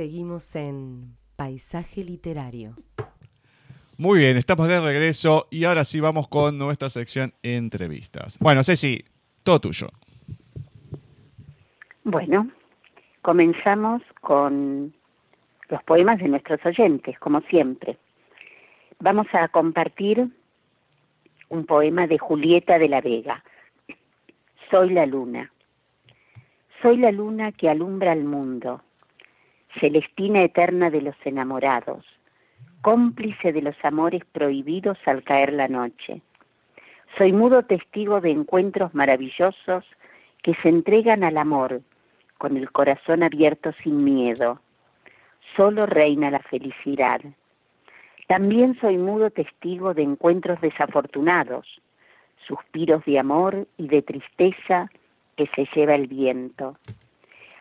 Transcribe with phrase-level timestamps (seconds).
[0.00, 2.72] Seguimos en Paisaje Literario.
[3.98, 8.38] Muy bien, estamos de regreso y ahora sí vamos con nuestra sección entrevistas.
[8.40, 9.04] Bueno, Ceci,
[9.42, 9.88] todo tuyo.
[12.02, 12.50] Bueno,
[13.20, 14.94] comenzamos con
[15.68, 17.98] los poemas de nuestros oyentes, como siempre.
[19.00, 20.30] Vamos a compartir
[21.50, 23.44] un poema de Julieta de la Vega.
[24.70, 25.52] Soy la luna.
[26.80, 28.82] Soy la luna que alumbra el mundo,
[29.78, 32.04] celestina eterna de los enamorados,
[32.82, 36.22] cómplice de los amores prohibidos al caer la noche.
[37.18, 39.84] Soy mudo testigo de encuentros maravillosos
[40.42, 41.82] que se entregan al amor,
[42.38, 44.60] con el corazón abierto sin miedo.
[45.56, 47.20] Solo reina la felicidad.
[48.28, 51.66] También soy mudo testigo de encuentros desafortunados,
[52.46, 54.90] suspiros de amor y de tristeza
[55.36, 56.76] que se lleva el viento.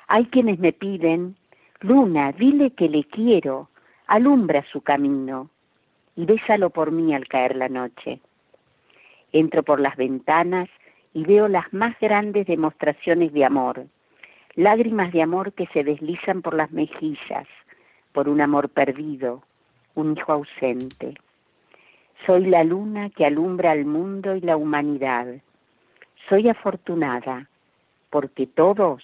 [0.07, 1.35] Hay quienes me piden,
[1.81, 3.69] Luna, dile que le quiero,
[4.05, 5.49] alumbra su camino
[6.17, 8.19] y bésalo por mí al caer la noche.
[9.31, 10.67] Entro por las ventanas
[11.13, 13.85] y veo las más grandes demostraciones de amor,
[14.55, 17.47] lágrimas de amor que se deslizan por las mejillas,
[18.11, 19.43] por un amor perdido,
[19.95, 21.13] un hijo ausente.
[22.25, 25.27] Soy la luna que alumbra al mundo y la humanidad.
[26.27, 27.47] Soy afortunada
[28.09, 29.01] porque todos,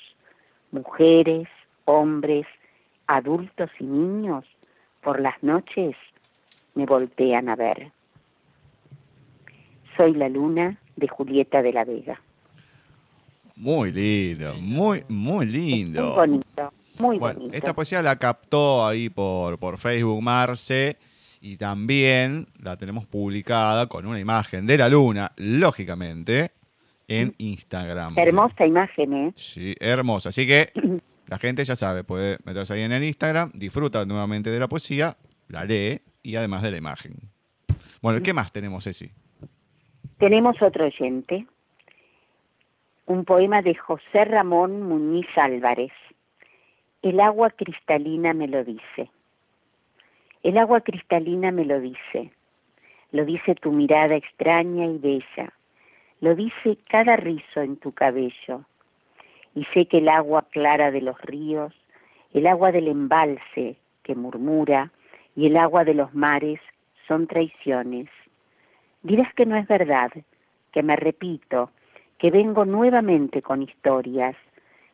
[0.72, 1.48] mujeres,
[1.86, 2.46] hombres,
[3.08, 4.46] adultos y niños,
[5.02, 5.96] por las noches
[6.74, 7.92] me voltean a ver.
[9.98, 12.22] Soy la luna de Julieta de la Vega.
[13.56, 16.02] Muy lindo, muy, muy lindo.
[16.08, 17.56] Muy bonito, muy Bueno, bonito.
[17.58, 20.98] esta poesía la captó ahí por, por Facebook Marce
[21.40, 26.52] y también la tenemos publicada con una imagen de la luna, lógicamente,
[27.08, 28.18] en Instagram.
[28.18, 29.32] Hermosa imagen, ¿eh?
[29.36, 30.30] Sí, hermosa.
[30.30, 30.74] Así que
[31.28, 35.18] la gente ya sabe, puede meterse ahí en el Instagram, disfruta nuevamente de la poesía,
[35.48, 37.14] la lee y además de la imagen.
[38.02, 39.12] Bueno, ¿qué más tenemos, Ceci?
[40.18, 41.46] Tenemos otro oyente,
[43.06, 45.92] un poema de José Ramón Muñiz Álvarez.
[47.02, 49.12] El agua cristalina me lo dice.
[50.44, 52.32] El agua cristalina me lo dice.
[53.12, 55.54] Lo dice tu mirada extraña y bella.
[56.22, 58.66] Lo dice cada rizo en tu cabello.
[59.56, 61.74] Y sé que el agua clara de los ríos,
[62.34, 64.92] el agua del embalse que murmura
[65.36, 66.60] y el agua de los mares
[67.08, 68.10] son traiciones.
[69.04, 70.12] Dirás que no es verdad,
[70.72, 71.72] que me repito,
[72.18, 74.36] que vengo nuevamente con historias,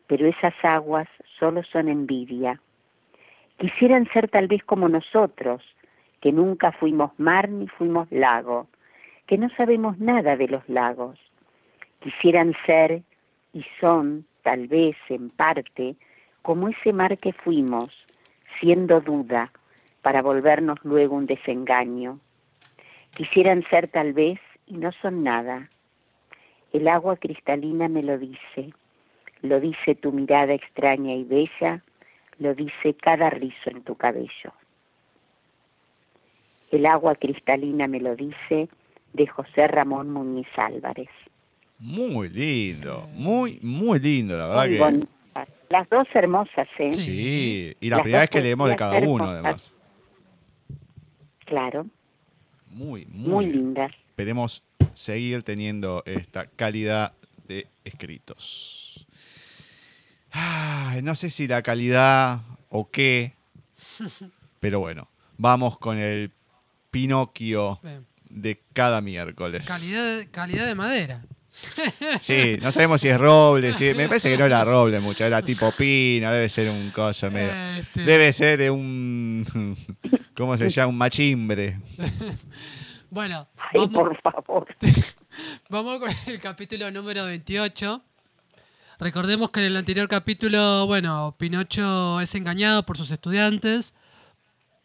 [0.07, 1.07] pero esas aguas
[1.39, 2.59] solo son envidia.
[3.57, 5.63] Quisieran ser tal vez como nosotros,
[6.19, 8.67] que nunca fuimos mar ni fuimos lago,
[9.27, 11.17] que no sabemos nada de los lagos.
[12.00, 13.03] Quisieran ser
[13.53, 15.96] y son, tal vez en parte,
[16.41, 18.06] como ese mar que fuimos,
[18.59, 19.52] siendo duda,
[20.02, 22.19] para volvernos luego un desengaño.
[23.16, 25.69] Quisieran ser tal vez y no son nada.
[26.74, 28.74] El agua cristalina me lo dice,
[29.41, 31.84] lo dice tu mirada extraña y bella,
[32.40, 34.53] lo dice cada rizo en tu cabello.
[36.72, 38.69] El agua cristalina me lo dice
[39.13, 41.09] de José Ramón Muñiz Álvarez.
[41.81, 45.08] Muy lindo, muy, muy lindo, la verdad Muy que.
[45.72, 46.92] Las dos hermosas, ¿eh?
[46.94, 49.74] Sí, y la Las primera vez que leemos de cada uno, además.
[51.46, 51.88] Claro,
[52.68, 53.92] Muy, muy, muy lindas.
[54.09, 57.14] Esperemos seguir teniendo esta calidad
[57.47, 59.08] de escritos.
[60.30, 63.34] Ay, no sé si la calidad o qué,
[64.59, 66.31] pero bueno, vamos con el
[66.92, 67.80] Pinocchio
[68.30, 69.68] de cada miércoles.
[69.68, 71.25] Calidad, calidad de madera.
[72.22, 75.41] Sí, no sabemos si es roble, si- me parece que no era roble mucho, era
[75.41, 77.51] tipo pina, debe ser un coso medio.
[77.79, 79.75] Este, Debe ser de un.
[80.35, 80.88] ¿Cómo se llama?
[80.88, 81.79] Un machimbre.
[83.13, 84.67] Bueno, Ay, vamos, por favor.
[85.67, 88.01] vamos con el capítulo número 28.
[89.00, 93.94] Recordemos que en el anterior capítulo, bueno, Pinocho es engañado por sus estudiantes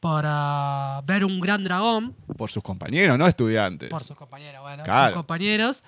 [0.01, 2.15] para ver un gran dragón.
[2.37, 3.91] Por sus compañeros, no estudiantes.
[3.91, 5.09] por sus compañeros, bueno, Claro.
[5.09, 5.85] sus compañeros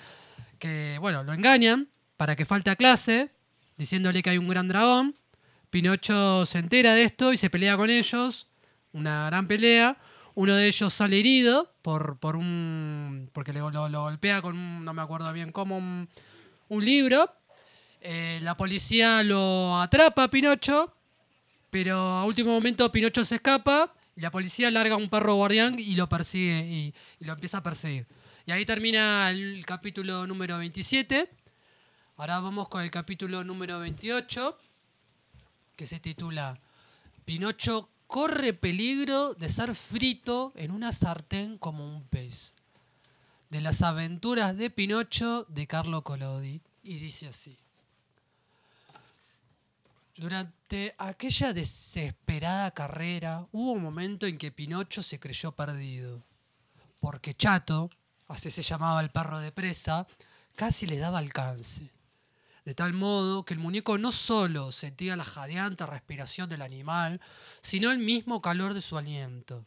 [0.59, 3.31] que, bueno, lo engañan para que falte a clase,
[3.77, 5.15] diciéndole que hay un gran dragón.
[5.71, 8.47] Pinocho se entera de esto y se pelea con ellos,
[8.93, 9.97] una gran pelea.
[10.35, 13.29] Uno de ellos sale herido por, por un.
[13.33, 17.33] porque le- lo, lo golpea con un, no me acuerdo bien cómo, un, libro.
[18.01, 20.95] Eh, la policía lo atrapa a Pinocho,
[21.71, 25.97] pero a último momento Pinocho se escapa y la policía larga un perro guardián y
[25.97, 26.95] lo persigue y
[27.25, 28.07] lo empieza a perseguir.
[28.49, 31.29] Y ahí termina el capítulo número 27.
[32.17, 34.59] Ahora vamos con el capítulo número 28,
[35.77, 36.59] que se titula
[37.27, 42.55] Pinocho corre peligro de ser frito en una sartén como un pez.
[43.51, 46.63] De las aventuras de Pinocho de Carlo Collodi.
[46.83, 47.59] Y dice así.
[50.17, 56.23] Durante aquella desesperada carrera hubo un momento en que Pinocho se creyó perdido,
[56.99, 57.91] porque Chato,
[58.29, 60.07] así se llamaba el perro de presa,
[60.55, 61.91] casi le daba alcance.
[62.65, 67.21] De tal modo que el muñeco no solo sentía la jadeante respiración del animal,
[67.63, 69.65] sino el mismo calor de su aliento.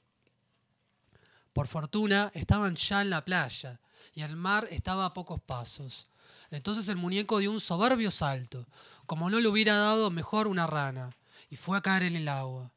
[1.53, 3.79] Por fortuna estaban ya en la playa
[4.13, 6.07] y el mar estaba a pocos pasos.
[6.51, 8.67] Entonces el muñeco dio un soberbio salto,
[9.05, 11.15] como no le hubiera dado mejor una rana,
[11.49, 12.71] y fue a caer en el agua.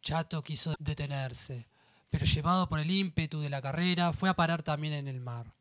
[0.00, 1.66] Chato quiso detenerse,
[2.14, 5.52] pero llevado por el ímpetu de la carrera, fue a parar también en el mar.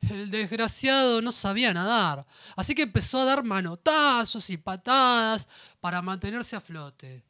[0.00, 2.24] El desgraciado no sabía nadar,
[2.54, 5.48] así que empezó a dar manotazos y patadas
[5.80, 7.24] para mantenerse a flote.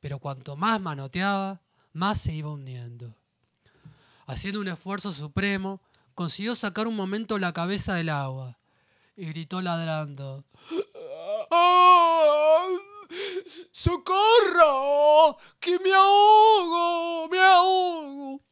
[0.00, 1.60] Pero cuanto más manoteaba,
[1.92, 3.16] más se iba hundiendo.
[4.28, 5.80] Haciendo un esfuerzo supremo,
[6.14, 8.58] consiguió sacar un momento la cabeza del agua
[9.16, 10.44] y gritó ladrando.
[13.72, 15.36] ¡Socorro!
[15.58, 17.28] ¡Que me ahogo!
[17.28, 18.42] ¡Me ahogo!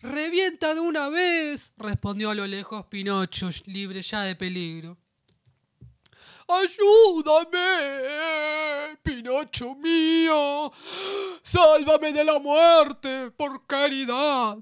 [0.00, 4.98] Revienta de una vez, respondió a lo lejos Pinocho, libre ya de peligro.
[6.46, 7.58] ¡Ayúdame!
[9.02, 10.70] Pinocho mío.
[11.42, 14.58] Sálvame de la muerte, por caridad.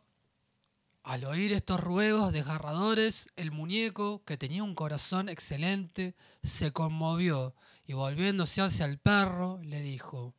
[1.02, 6.14] Al oír estos ruegos desgarradores, el muñeco, que tenía un corazón excelente,
[6.44, 7.56] se conmovió
[7.92, 10.34] y volviéndose hacia el perro, le dijo,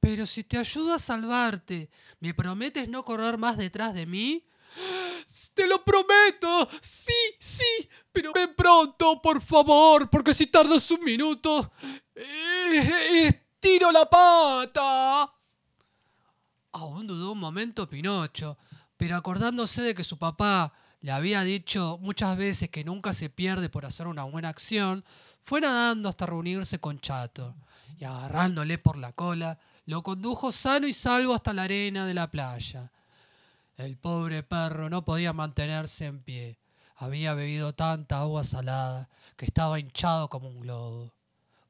[0.00, 1.90] Pero si te ayudo a salvarte,
[2.20, 4.46] ¿me prometes no correr más detrás de mí?
[5.52, 6.66] Te lo prometo.
[6.80, 7.86] Sí, sí.
[8.10, 11.70] Pero ven pronto, por favor, porque si tardas un minuto,
[12.14, 15.30] eh, estiro la pata.
[16.72, 18.56] Aún dudó un momento Pinocho,
[18.96, 20.72] pero acordándose de que su papá
[21.02, 25.04] le había dicho muchas veces que nunca se pierde por hacer una buena acción,
[25.44, 27.54] fue nadando hasta reunirse con Chato,
[27.98, 32.30] y agarrándole por la cola, lo condujo sano y salvo hasta la arena de la
[32.30, 32.90] playa.
[33.76, 36.58] El pobre perro no podía mantenerse en pie.
[36.96, 41.12] Había bebido tanta agua salada que estaba hinchado como un globo.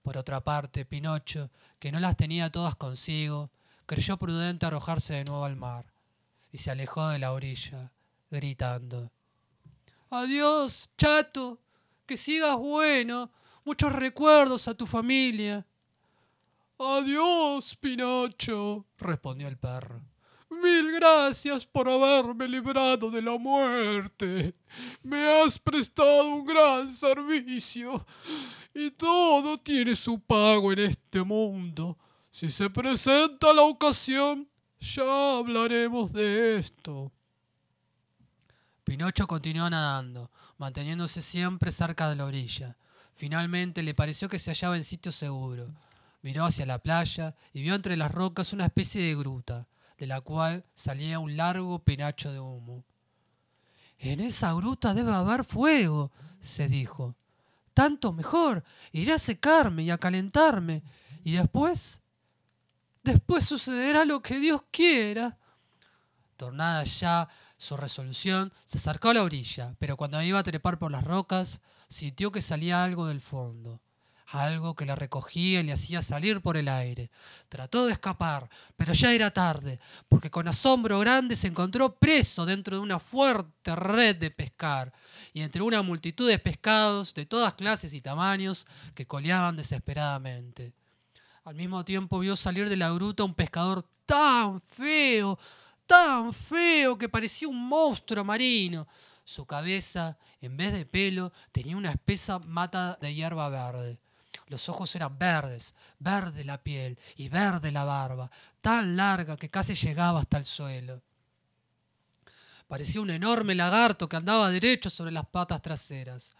[0.03, 3.51] Por otra parte, Pinocho, que no las tenía todas consigo,
[3.87, 5.87] creyó prudente arrojarse de nuevo al mar
[6.53, 7.91] y se alejó de la orilla,
[8.31, 9.11] gritando.
[10.11, 11.59] Adiós, chato,
[12.07, 13.31] que sigas bueno,
[13.65, 15.67] muchos recuerdos a tu familia.
[16.79, 20.03] Adiós, Pinocho, respondió el perro.
[20.51, 24.55] Mil gracias por haberme librado de la muerte.
[25.03, 28.07] Me has prestado un gran servicio
[28.73, 31.99] y todo tiene su pago en este mundo.
[32.31, 34.49] Si se presenta la ocasión,
[34.81, 37.13] ya hablaremos de esto.
[38.85, 42.77] Pinocho continuó nadando, manteniéndose siempre cerca de la orilla.
[43.15, 45.69] Finalmente le pareció que se hallaba en sitio seguro.
[46.23, 49.67] Miró hacia la playa y vio entre las rocas una especie de gruta,
[49.99, 52.85] de la cual salía un largo penacho de humo.
[53.99, 57.15] En esa gruta debe haber fuego, se dijo.
[57.73, 58.65] Tanto mejor.
[58.93, 60.83] Iré a secarme y a calentarme.
[61.25, 62.01] Y después
[63.05, 65.37] Después sucederá lo que Dios quiera.
[66.39, 67.29] Tornada ya
[67.59, 71.61] su resolución, se acercó a la orilla, pero cuando iba a trepar por las rocas,
[71.89, 73.81] sintió que salía algo del fondo,
[74.27, 77.11] algo que la recogía y le hacía salir por el aire.
[77.49, 82.77] Trató de escapar, pero ya era tarde, porque con asombro grande se encontró preso dentro
[82.77, 84.93] de una fuerte red de pescar,
[85.33, 90.73] y entre una multitud de pescados de todas clases y tamaños que coleaban desesperadamente.
[91.45, 95.39] Al mismo tiempo vio salir de la gruta un pescador tan feo,
[95.87, 98.87] tan feo que parecía un monstruo marino.
[99.25, 103.99] Su cabeza, en vez de pelo, tenía una espesa mata de hierba verde.
[104.49, 109.75] Los ojos eran verdes, verde la piel y verde la barba, tan larga que casi
[109.75, 111.01] llegaba hasta el suelo.
[112.69, 116.35] Parecía un enorme lagarto que andaba derecho sobre las patas traseras.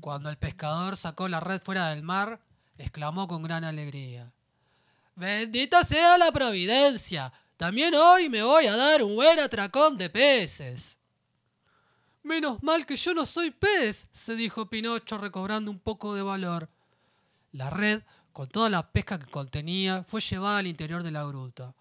[0.00, 2.40] Cuando el pescador sacó la red fuera del mar,
[2.78, 4.30] exclamó con gran alegría.
[5.14, 7.32] Bendita sea la providencia.
[7.56, 10.95] También hoy me voy a dar un buen atracón de peces.
[12.26, 16.68] Menos mal que yo no soy pez, se dijo Pinocho recobrando un poco de valor.
[17.52, 18.02] La red,
[18.32, 21.72] con toda la pesca que contenía, fue llevada al interior de la gruta.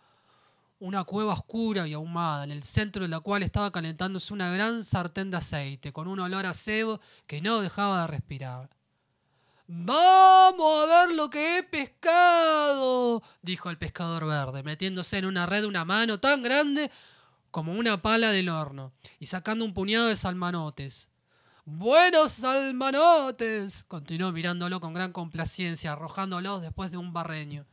[0.78, 4.84] Una cueva oscura y ahumada, en el centro de la cual estaba calentándose una gran
[4.84, 8.70] sartén de aceite, con un olor a cebo que no dejaba de respirar.
[9.66, 15.66] Vamos a ver lo que he pescado, dijo el pescador verde, metiéndose en una red
[15.66, 16.92] una mano tan grande
[17.56, 21.08] como una pala del horno y sacando un puñado de salmanotes.
[21.64, 27.66] Buenos salmanotes, continuó mirándolo con gran complacencia, arrojándolos después de un barreño.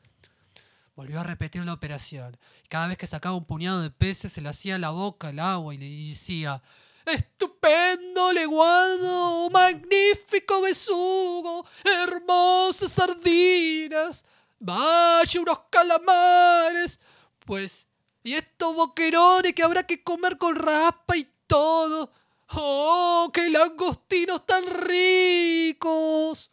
[0.94, 2.36] Volvió a repetir la operación.
[2.68, 5.74] Cada vez que sacaba un puñado de peces se le hacía la boca el agua
[5.74, 6.62] y le decía
[7.04, 9.50] ¡Estupendo leguado!
[9.50, 11.66] ¡Magnífico besugo!
[11.84, 14.24] ¡Hermosas sardinas!
[14.60, 17.00] ¡Vaya unos calamares!
[17.44, 17.88] Pues,
[18.22, 22.12] ¿y estos boquerones que habrá que comer con raspa y todo?
[22.54, 26.50] ¡Oh, qué langostinos tan ricos!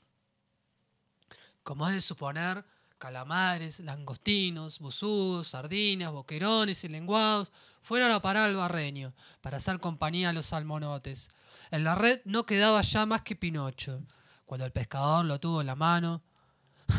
[1.63, 2.63] Como es de suponer,
[2.97, 10.29] calamares, langostinos, busugos, sardinas, boquerones y lenguados fueron a parar al barreño para hacer compañía
[10.29, 11.29] a los salmonotes.
[11.71, 14.01] En la red no quedaba ya más que Pinocho.
[14.45, 16.21] Cuando el pescador lo tuvo en la mano,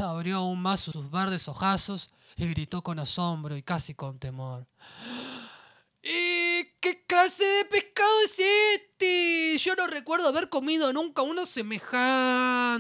[0.01, 4.67] abrió aún más sus verdes ojazos y gritó con asombro y casi con temor.
[6.03, 9.59] ¿Y qué clase de pescado es este?
[9.59, 12.79] Yo no recuerdo haber comido nunca uno semejante.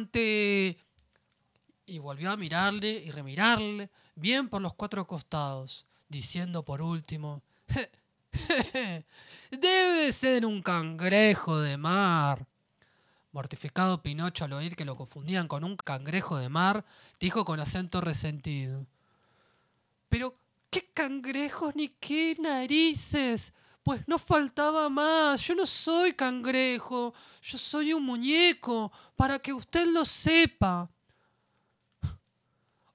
[1.84, 7.42] Y volvió a mirarle y remirarle bien por los cuatro costados, diciendo por último,
[9.50, 12.46] Debe ser un cangrejo de mar.
[13.32, 16.86] Mortificado Pinocho al oír que lo confundían con un cangrejo de mar,
[17.18, 18.86] dijo con acento resentido.
[20.10, 20.36] Pero,
[20.68, 23.54] ¿qué cangrejos ni qué narices?
[23.82, 25.40] Pues no faltaba más.
[25.40, 27.14] Yo no soy cangrejo.
[27.40, 30.90] Yo soy un muñeco, para que usted lo sepa.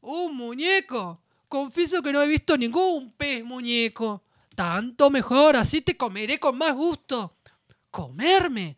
[0.01, 1.21] ¿Un muñeco?
[1.47, 4.21] Confieso que no he visto ningún pez muñeco.
[4.53, 7.37] Tanto mejor, así te comeré con más gusto.
[7.89, 8.77] ¿Comerme?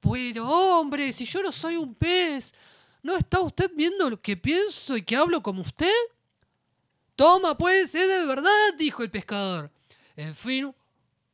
[0.00, 2.54] Pero hombre, si yo no soy un pez,
[3.02, 5.92] ¿no está usted viendo lo que pienso y que hablo como usted?
[7.16, 9.70] Toma, pues, es de verdad, dijo el pescador.
[10.16, 10.74] En fin,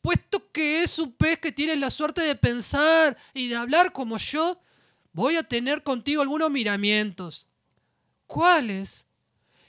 [0.02, 4.16] puesto que es un pez que tiene la suerte de pensar y de hablar como
[4.18, 4.60] yo,
[5.12, 7.46] voy a tener contigo algunos miramientos.
[8.26, 9.04] ¿Cuáles?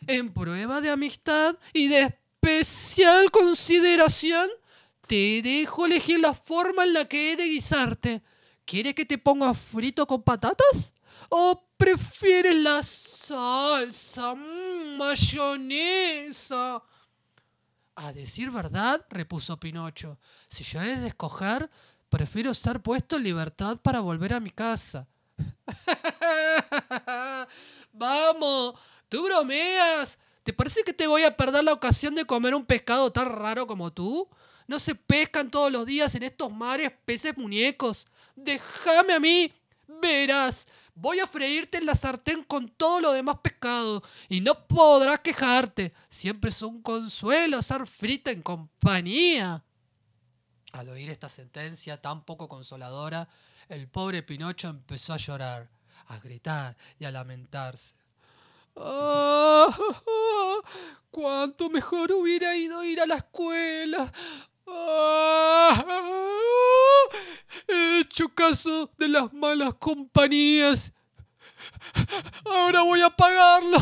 [0.08, 4.50] En prueba de amistad y de especial consideración,
[5.08, 8.22] te dejo elegir la forma en la que he de guisarte.
[8.66, 10.94] ¿Quieres que te ponga frito con patatas?
[11.34, 14.36] ¿O prefieres la salsa,
[14.98, 16.84] mayonesa?
[17.96, 20.20] A decir verdad, repuso Pinocho,
[20.50, 21.70] si yo he de escoger,
[22.10, 25.08] prefiero ser puesto en libertad para volver a mi casa.
[27.94, 28.76] Vamos,
[29.08, 30.20] tú bromeas.
[30.44, 33.66] ¿Te parece que te voy a perder la ocasión de comer un pescado tan raro
[33.68, 34.28] como tú?
[34.68, 38.10] No se pescan todos los días en estos mares peces muñecos.
[38.36, 39.54] Déjame a mí.
[40.02, 45.20] Verás, voy a freírte en la sartén con todo lo demás pescado y no podrás
[45.20, 45.94] quejarte.
[46.10, 49.64] Siempre es un consuelo ser frita en compañía.
[50.74, 53.28] Al oír esta sentencia tan poco consoladora,
[53.68, 55.70] el pobre Pinocho empezó a llorar,
[56.08, 57.96] a gritar y a lamentarse.
[58.76, 59.68] ¡Ah!
[61.10, 64.12] ¡Cuánto mejor hubiera ido ir a la escuela!
[64.72, 65.86] ¡Ah!
[67.68, 70.92] He hecho caso de las malas compañías.
[72.46, 73.78] Ahora voy a pagarlo.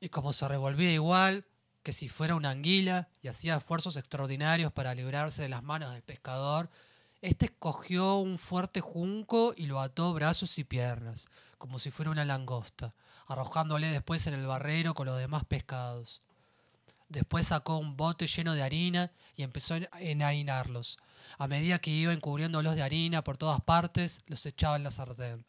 [0.00, 1.44] Y como se revolvía igual
[1.82, 6.02] que si fuera una anguila y hacía esfuerzos extraordinarios para librarse de las manos del
[6.02, 6.70] pescador,
[7.20, 11.28] este cogió un fuerte junco y lo ató brazos y piernas
[11.60, 12.94] como si fuera una langosta,
[13.26, 16.22] arrojándole después en el barrero con los demás pescados.
[17.10, 20.96] Después sacó un bote lleno de harina y empezó a enhainarlos.
[21.38, 25.44] A medida que iba encubriéndolos de harina por todas partes, los echaba en la sartén.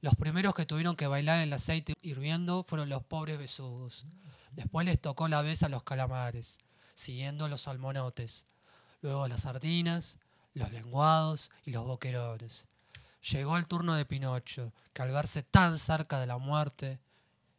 [0.00, 4.06] Los primeros que tuvieron que bailar en el aceite hirviendo fueron los pobres besugos.
[4.52, 6.58] Después les tocó la vez a los calamares,
[6.94, 8.46] siguiendo los salmonotes.
[9.02, 10.18] Luego las sardinas,
[10.52, 12.68] los lenguados y los boquerones.
[13.32, 17.00] Llegó el turno de Pinocho, que al verse tan cerca de la muerte,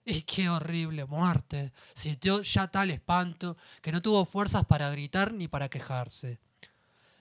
[0.07, 5.47] y qué horrible muerte, sintió ya tal espanto que no tuvo fuerzas para gritar ni
[5.47, 6.39] para quejarse.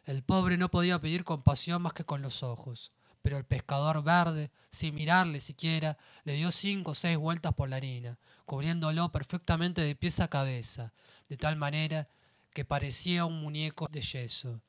[0.05, 4.51] El pobre no podía pedir compasión más que con los ojos, pero el pescador verde,
[4.71, 9.97] sin mirarle siquiera, le dio cinco o seis vueltas por la harina, cubriéndolo perfectamente de
[9.97, 10.93] pies a cabeza,
[11.31, 12.07] de tal manera
[12.53, 14.61] que parecía un muñeco de yeso.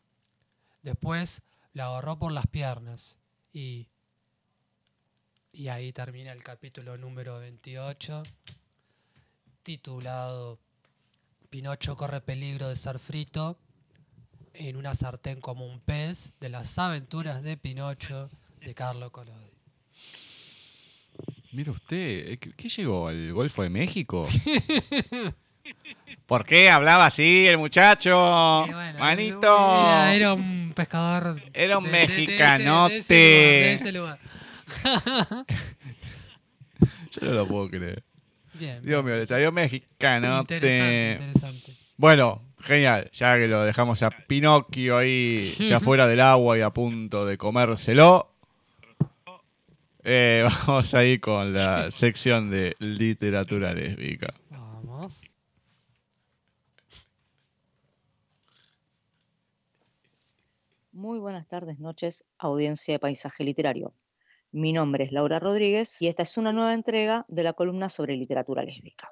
[0.83, 1.41] Después
[1.73, 3.17] la agarró por las piernas
[3.51, 3.89] y,
[5.55, 8.23] y ahí termina el capítulo número 28,
[9.63, 10.59] titulado
[11.49, 13.57] Pinocho corre peligro de ser frito
[14.53, 19.51] en una sartén como un pez de las aventuras de Pinocho de Carlo Collodi.
[21.53, 23.07] Mira usted, eh, ¿qué, llegó?
[23.07, 24.27] ¿Al Golfo de México?
[26.25, 28.65] ¿Por qué hablaba así el muchacho?
[28.67, 29.55] Bueno, Manito.
[29.55, 31.41] Era, era un pescador.
[31.53, 32.95] Era un de- mexicanote.
[32.95, 33.61] De ese lugar.
[33.61, 34.19] de ese lugar.
[37.11, 38.03] Yo no lo puedo creer.
[38.53, 38.81] Bien.
[38.81, 39.49] Dios mío, le salió.
[39.49, 41.77] Interesante, interesante.
[41.97, 43.09] Bueno, genial.
[43.11, 47.37] Ya que lo dejamos a Pinocchio ahí, ya fuera del agua y a punto de
[47.37, 48.31] comérselo.
[50.03, 54.33] eh, vamos ahí con la sección de literatura lésbica.
[54.49, 55.23] Vamos.
[60.91, 63.93] Muy buenas tardes, noches, audiencia de Paisaje Literario.
[64.57, 68.15] Mi nombre es Laura Rodríguez y esta es una nueva entrega de la columna sobre
[68.15, 69.11] literatura lésbica.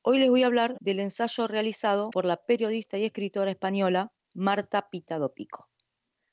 [0.00, 4.88] Hoy les voy a hablar del ensayo realizado por la periodista y escritora española Marta
[4.88, 5.66] Pitado Pico.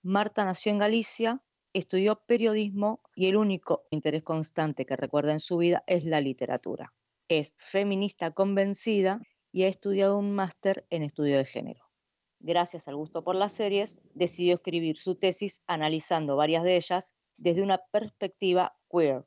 [0.03, 1.43] Marta nació en Galicia,
[1.73, 6.93] estudió periodismo y el único interés constante que recuerda en su vida es la literatura.
[7.27, 9.19] Es feminista convencida
[9.51, 11.83] y ha estudiado un máster en estudio de género
[12.39, 17.63] gracias al gusto por las series, decidió escribir su tesis analizando varias de ellas desde
[17.63, 19.25] una perspectiva queer.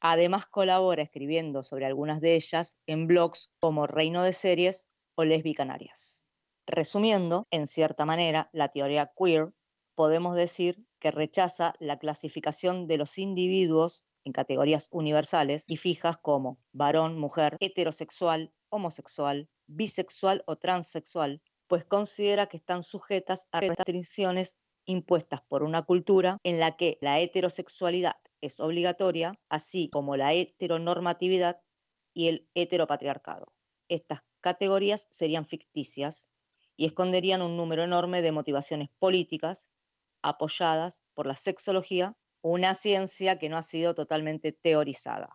[0.00, 6.26] Además colabora escribiendo sobre algunas de ellas en blogs como Reino de Series o Lesbicanarias.
[6.66, 9.52] Resumiendo, en cierta manera, la teoría queer,
[9.94, 16.58] podemos decir que rechaza la clasificación de los individuos en categorías universales y fijas como
[16.72, 25.42] varón, mujer, heterosexual, homosexual, bisexual o transexual, pues considera que están sujetas a restricciones impuestas
[25.42, 31.60] por una cultura en la que la heterosexualidad es obligatoria, así como la heteronormatividad
[32.14, 33.44] y el heteropatriarcado.
[33.88, 36.30] Estas categorías serían ficticias
[36.76, 39.70] y esconderían un número enorme de motivaciones políticas
[40.22, 45.28] apoyadas por la sexología, una ciencia que no ha sido totalmente teorizada.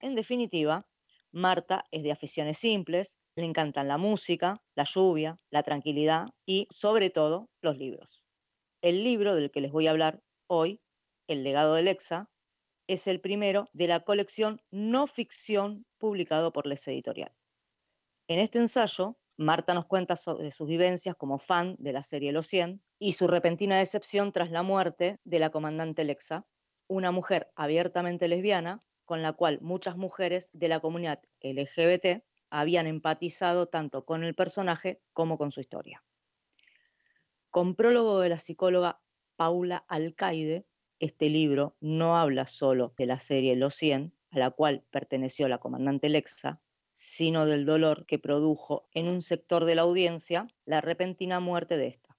[0.00, 0.86] En definitiva,
[1.32, 7.10] Marta es de aficiones simples, le encantan la música, la lluvia, la tranquilidad y, sobre
[7.10, 8.27] todo, los libros.
[8.80, 10.80] El libro del que les voy a hablar hoy,
[11.26, 12.30] El legado de Lexa,
[12.86, 17.34] es el primero de la colección No Ficción publicado por Les Editorial.
[18.28, 22.46] En este ensayo, Marta nos cuenta sobre sus vivencias como fan de la serie Los
[22.46, 26.46] 100 y su repentina decepción tras la muerte de la comandante Lexa,
[26.86, 33.66] una mujer abiertamente lesbiana con la cual muchas mujeres de la comunidad LGBT habían empatizado
[33.66, 36.04] tanto con el personaje como con su historia.
[37.58, 39.02] Con prólogo de la psicóloga
[39.34, 40.64] Paula Alcaide,
[41.00, 45.58] este libro no habla solo de la serie Los 100, a la cual perteneció la
[45.58, 51.40] comandante Lexa, sino del dolor que produjo en un sector de la audiencia la repentina
[51.40, 52.16] muerte de esta.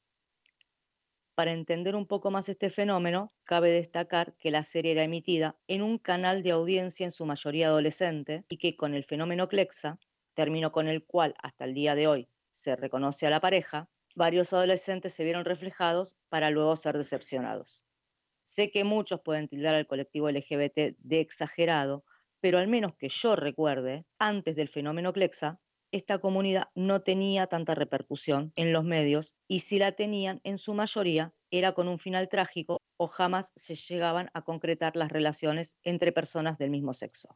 [1.35, 5.83] Para entender un poco más este fenómeno, cabe destacar que la serie era emitida en
[5.83, 10.01] un canal de audiencia en su mayoría adolescente y que con el fenómeno Clexa,
[10.33, 14.51] término con el cual hasta el día de hoy se reconoce a la pareja, varios
[14.51, 17.85] adolescentes se vieron reflejados para luego ser decepcionados.
[18.41, 22.03] Sé que muchos pueden tildar al colectivo LGBT de exagerado,
[22.41, 27.75] pero al menos que yo recuerde, antes del fenómeno Clexa, esta comunidad no tenía tanta
[27.75, 32.27] repercusión en los medios y si la tenían, en su mayoría, era con un final
[32.27, 37.29] trágico o jamás se llegaban a concretar las relaciones entre personas del mismo sexo.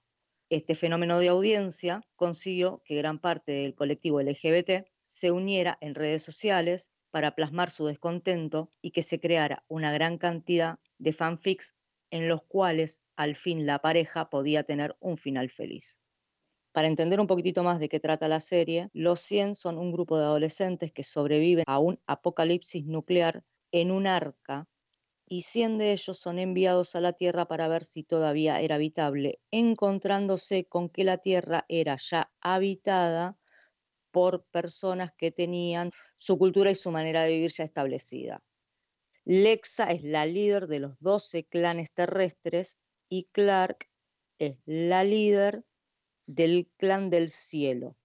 [0.54, 6.22] Este fenómeno de audiencia consiguió que gran parte del colectivo LGBT se uniera en redes
[6.22, 11.80] sociales para plasmar su descontento y que se creara una gran cantidad de fanfics
[12.12, 16.02] en los cuales al fin la pareja podía tener un final feliz.
[16.72, 20.20] Para entender un poquitito más de qué trata la serie, los 100 son un grupo
[20.20, 24.68] de adolescentes que sobreviven a un apocalipsis nuclear en un arca
[25.28, 29.40] y 100 de ellos son enviados a la Tierra para ver si todavía era habitable,
[29.52, 33.38] encontrándose con que la Tierra era ya habitada
[34.12, 38.44] por personas que tenían su cultura y su manera de vivir ya establecida.
[39.26, 43.90] Lexa es la líder de los 12 clanes terrestres y Clark
[44.38, 45.66] es la líder
[46.28, 47.96] del clan del cielo.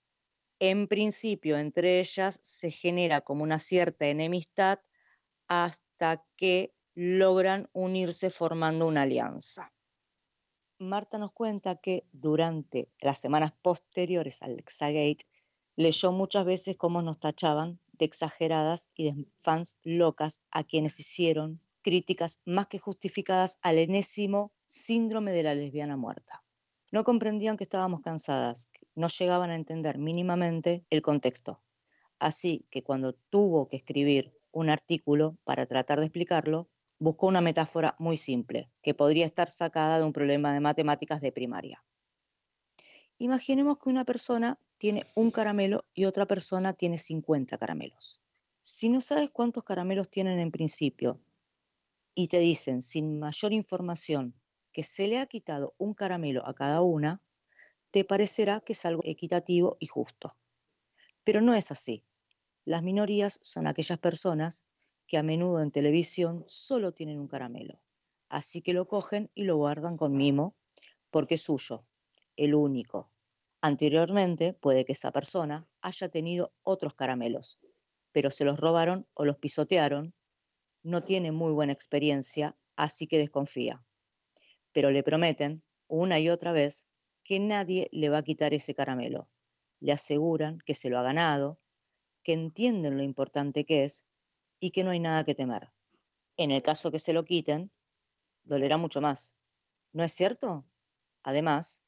[0.61, 4.79] En principio, entre ellas se genera como una cierta enemistad
[5.49, 9.73] hasta que logran unirse formando una alianza.
[10.81, 15.25] Marta nos cuenta que durante las semanas posteriores al Lexagate
[15.77, 21.61] leyó muchas veces cómo nos tachaban de exageradas y de fans locas a quienes hicieron
[21.83, 26.43] críticas más que justificadas al enésimo síndrome de la lesbiana muerta.
[26.91, 31.63] No comprendían que estábamos cansadas, no llegaban a entender mínimamente el contexto.
[32.19, 37.95] Así que cuando tuvo que escribir un artículo para tratar de explicarlo, buscó una metáfora
[37.99, 41.85] muy simple, que podría estar sacada de un problema de matemáticas de primaria.
[43.19, 48.21] Imaginemos que una persona tiene un caramelo y otra persona tiene 50 caramelos.
[48.61, 51.21] Si no sabes cuántos caramelos tienen en principio
[52.15, 54.35] y te dicen sin mayor información
[54.73, 57.23] que se le ha quitado un caramelo a cada una,
[57.91, 60.37] te parecerá que es algo equitativo y justo.
[61.25, 62.05] Pero no es así.
[62.65, 64.65] Las minorías son aquellas personas
[65.09, 67.75] que a menudo en televisión solo tienen un caramelo.
[68.29, 70.55] Así que lo cogen y lo guardan con mimo
[71.11, 71.87] porque es suyo,
[72.37, 73.11] el único.
[73.63, 77.61] Anteriormente puede que esa persona haya tenido otros caramelos,
[78.13, 80.15] pero se los robaron o los pisotearon.
[80.83, 83.83] No tiene muy buena experiencia, así que desconfía.
[84.73, 86.87] Pero le prometen una y otra vez
[87.25, 89.31] que nadie le va a quitar ese caramelo.
[89.81, 91.57] Le aseguran que se lo ha ganado,
[92.23, 94.07] que entienden lo importante que es
[94.61, 95.71] y que no hay nada que temer.
[96.37, 97.71] En el caso que se lo quiten,
[98.45, 99.37] dolerá mucho más.
[99.93, 100.67] ¿No es cierto?
[101.23, 101.85] Además,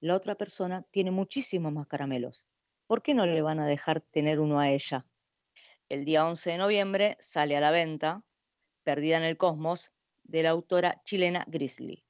[0.00, 2.46] la otra persona tiene muchísimos más caramelos.
[2.86, 5.06] ¿Por qué no le van a dejar tener uno a ella?
[5.88, 8.24] El día 11 de noviembre sale a la venta
[8.82, 9.92] Perdida en el Cosmos
[10.24, 12.04] de la autora chilena Grizzly.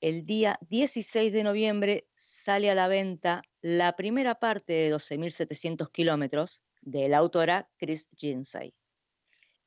[0.00, 6.63] El día 16 de noviembre sale a la venta la primera parte de 12.700 kilómetros
[6.84, 8.74] de la autora Chris Jinsey.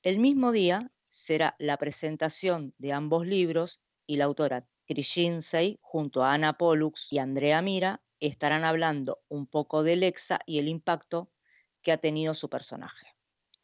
[0.04, 6.24] El mismo día será la presentación de ambos libros y la autora Chris Jinsey junto
[6.24, 11.32] a Ana Pollux y Andrea Mira estarán hablando un poco de Lexa y el impacto
[11.82, 13.08] que ha tenido su personaje.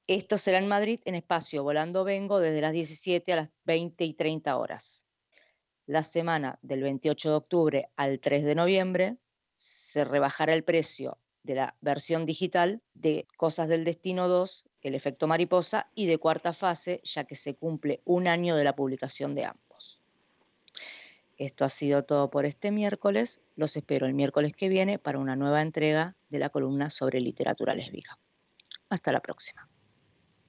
[0.08, 4.14] Esto será en Madrid en espacio Volando Vengo desde las 17 a las 20 y
[4.14, 5.08] 30 horas.
[5.86, 9.18] La semana del 28 de octubre al 3 de noviembre
[9.50, 15.28] se rebajará el precio de la versión digital de Cosas del Destino 2, El efecto
[15.28, 19.46] mariposa y de cuarta fase, ya que se cumple un año de la publicación de
[19.46, 20.02] ambos.
[21.38, 23.42] Esto ha sido todo por este miércoles.
[23.56, 27.76] Los espero el miércoles que viene para una nueva entrega de la columna sobre literatura
[27.76, 28.18] lésbica.
[28.90, 29.68] Hasta la próxima.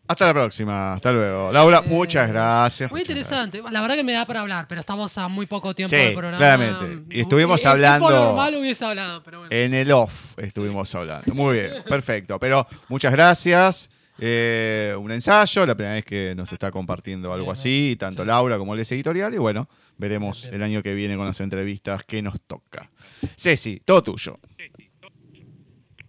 [0.07, 0.93] Hasta la próxima.
[0.95, 1.51] Hasta luego.
[1.51, 2.91] Laura, Eh, muchas gracias.
[2.91, 3.63] Muy muchas interesante.
[3.71, 6.13] La verdad que me da para hablar, pero estamos a muy poco tiempo Sí, del
[6.13, 6.37] programa.
[6.37, 7.17] claramente.
[7.17, 9.55] Y estuvimos En hablando- tiempo normal hubiese hablado, pero bueno.
[9.55, 11.35] En el off estuvimos hablando.
[11.35, 12.39] Muy bien, perfecto.
[12.39, 13.89] Pero muchas gracias.
[14.19, 18.29] Eh, un ensayo, la primera vez que nos está compartiendo algo así, tanto sí.
[18.29, 19.33] Laura como el editorial.
[19.35, 22.91] Y bueno, veremos el año que viene con las entrevistas que nos toca.
[23.37, 24.39] Ceci, todo tuyo.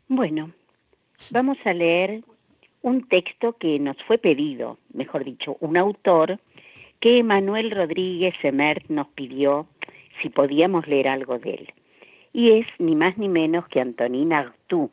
[0.07, 0.51] Bueno,
[1.31, 2.21] vamos a leer
[2.85, 6.37] un texto que nos fue pedido, mejor dicho, un autor
[6.99, 9.65] que Manuel Rodríguez Emert nos pidió
[10.21, 11.73] si podíamos leer algo de él.
[12.31, 14.91] Y es ni más ni menos que Antonin Artaud,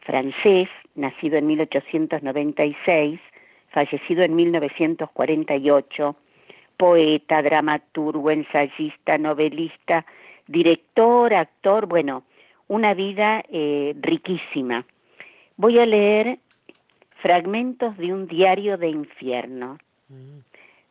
[0.00, 3.20] francés, nacido en 1896,
[3.68, 6.16] fallecido en 1948,
[6.76, 10.04] poeta, dramaturgo, ensayista, novelista,
[10.48, 12.24] director, actor, bueno,
[12.66, 14.84] una vida eh, riquísima.
[15.56, 16.40] Voy a leer
[17.22, 20.40] fragmentos de un diario de infierno Mm.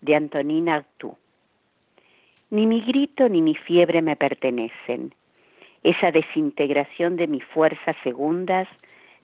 [0.01, 1.13] de Antonin Artaud.
[2.49, 5.13] Ni mi grito ni mi fiebre me pertenecen.
[5.83, 8.67] Esa desintegración de mis fuerzas segundas,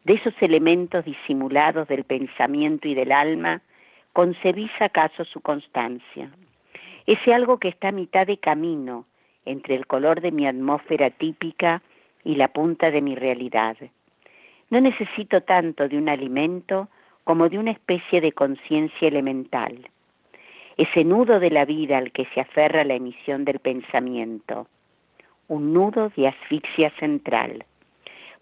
[0.03, 3.61] de esos elementos disimulados del pensamiento y del alma,
[4.13, 6.29] concebís acaso su constancia.
[7.05, 9.05] Ese algo que está a mitad de camino
[9.45, 11.81] entre el color de mi atmósfera típica
[12.23, 13.77] y la punta de mi realidad.
[14.69, 16.89] No necesito tanto de un alimento
[17.27, 19.89] como de una especie de conciencia elemental,
[20.77, 24.67] ese nudo de la vida al que se aferra la emisión del pensamiento,
[25.49, 27.65] un nudo de asfixia central,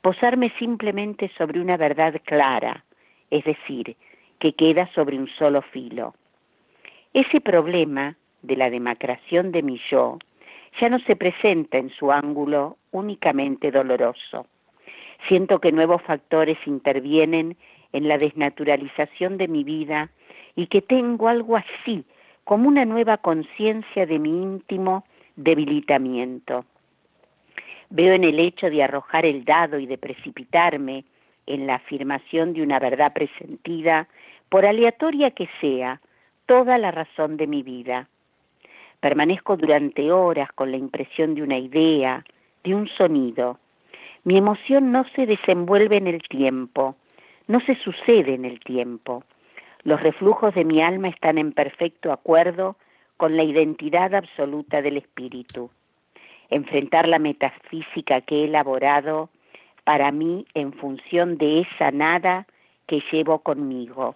[0.04, 2.86] posarme simplemente sobre una verdad clara,
[3.32, 3.96] es decir,
[4.38, 6.14] que queda sobre un solo filo.
[7.12, 10.20] Ese problema de la demacración de mi yo
[10.80, 14.46] ya no se presenta en su ángulo únicamente doloroso.
[15.28, 17.58] Siento que nuevos factores intervienen
[17.96, 20.10] en la desnaturalización de mi vida
[20.58, 22.04] y que tengo algo así
[22.44, 25.06] como una nueva conciencia de mi íntimo
[25.38, 26.66] debilitamiento.
[27.90, 31.06] Veo en el hecho de arrojar el dado y de precipitarme
[31.48, 34.10] en la afirmación de una verdad presentida,
[34.50, 36.02] por aleatoria que sea,
[36.48, 38.10] toda la razón de mi vida.
[39.00, 42.26] Permanezco durante horas con la impresión de una idea,
[42.66, 43.58] de un sonido.
[44.26, 46.98] Mi emoción no se desenvuelve en el tiempo,
[47.48, 49.24] no se sucede en el tiempo.
[49.84, 52.76] Los reflujos de mi alma están en perfecto acuerdo
[53.18, 55.70] con la identidad absoluta del espíritu.
[56.50, 59.30] Enfrentar la metafísica que he elaborado
[59.84, 62.48] para mí en función de esa nada
[62.88, 64.16] que llevo conmigo.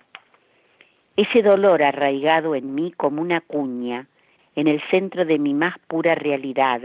[1.15, 4.07] Ese dolor arraigado en mí como una cuña,
[4.55, 6.81] en el centro de mi más pura realidad,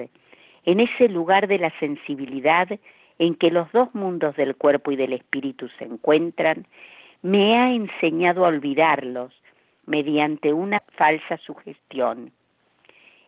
[0.65, 2.69] en ese lugar de la sensibilidad
[3.18, 6.66] en que los dos mundos del cuerpo y del espíritu se encuentran,
[7.22, 9.33] me ha enseñado a olvidarlos
[9.87, 12.33] mediante una falsa sugestión.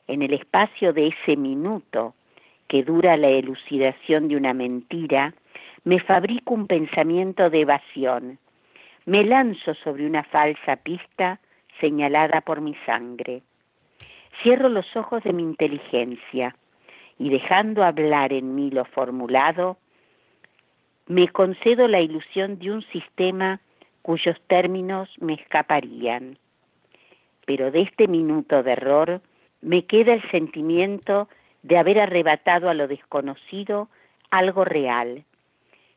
[0.08, 2.14] En el espacio de ese minuto
[2.68, 5.34] que dura la elucidación de una mentira,
[5.84, 8.38] me fabrico un pensamiento de evasión,
[9.04, 11.38] me lanzo sobre una falsa pista
[11.80, 13.42] señalada por mi sangre.
[14.42, 16.56] Cierro los ojos de mi inteligencia
[17.18, 19.78] y dejando hablar en mí lo formulado,
[21.06, 23.60] me concedo la ilusión de un sistema
[24.02, 26.38] cuyos términos me escaparían.
[27.46, 29.20] Pero de este minuto de error
[29.62, 31.28] me queda el sentimiento
[31.62, 33.88] de haber arrebatado a lo desconocido
[34.30, 35.24] algo real.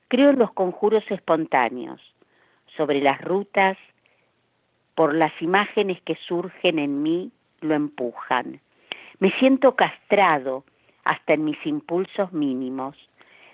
[0.07, 2.01] Creo en los conjuros espontáneos,
[2.77, 3.77] sobre las rutas,
[4.95, 8.59] por las imágenes que surgen en mí, lo empujan.
[9.19, 10.63] Me siento castrado
[11.09, 12.95] hasta en mis impulsos mínimos.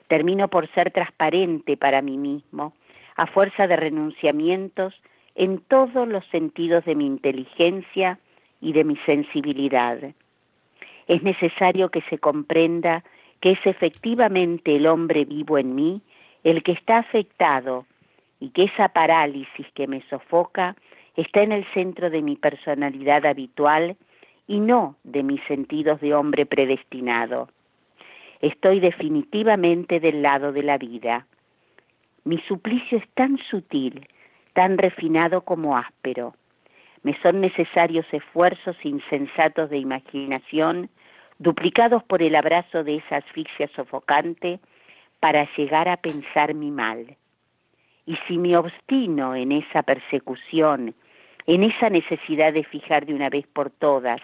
[0.10, 2.74] Termino por ser transparente para mí mismo,
[3.16, 4.94] a fuerza de renunciamientos
[5.36, 8.20] en todos los sentidos de mi inteligencia
[8.60, 9.98] y de mi sensibilidad.
[11.08, 13.06] Es necesario que se comprenda
[13.40, 16.02] que es efectivamente el hombre vivo en mí
[16.44, 17.86] el que está afectado
[18.42, 20.76] y que esa parálisis que me sofoca
[21.16, 23.96] está en el centro de mi personalidad habitual
[24.48, 27.50] y no de mis sentidos de hombre predestinado.
[28.42, 31.26] Estoy definitivamente del lado de la vida.
[32.24, 34.08] Mi suplicio es tan sutil,
[34.54, 36.36] tan refinado como áspero.
[37.04, 40.90] Me son necesarios esfuerzos insensatos de imaginación,
[41.40, 44.60] duplicados por el abrazo de esa asfixia sofocante,
[45.20, 47.16] para llegar a pensar mi mal.
[48.06, 50.94] Y si me obstino en esa persecución,
[51.48, 54.22] en esa necesidad de fijar de una vez por todas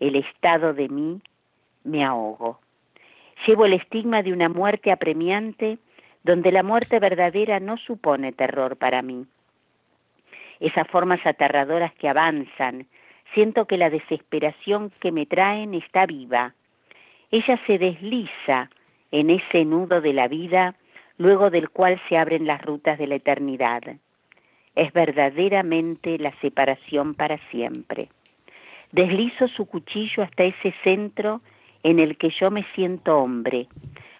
[0.00, 1.20] el estado de mí,
[1.84, 2.60] me ahogo.
[3.46, 5.78] Llevo el estigma de una muerte apremiante
[6.24, 9.26] donde la muerte verdadera no supone terror para mí.
[10.58, 12.86] Esas formas aterradoras que avanzan,
[13.34, 16.54] siento que la desesperación que me traen está viva.
[17.30, 18.70] Ella se desliza
[19.12, 20.74] en ese nudo de la vida,
[21.18, 23.82] luego del cual se abren las rutas de la eternidad.
[24.74, 28.08] Es verdaderamente la separación para siempre.
[28.92, 31.40] Deslizo su cuchillo hasta ese centro
[31.82, 33.66] en el que yo me siento hombre.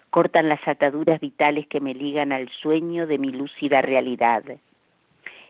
[0.09, 4.43] Cortan las ataduras vitales que me ligan al sueño de mi lúcida realidad.